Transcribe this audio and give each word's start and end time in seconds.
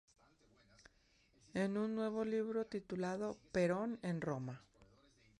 En 1.53 1.77
un 1.77 1.93
nuevo 1.93 2.25
libro 2.25 2.65
titulado: 2.65 3.37
“Perón 3.51 3.99
en 4.01 4.19
Roma. 4.19 4.63